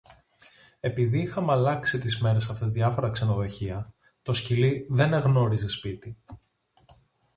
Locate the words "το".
4.21-4.33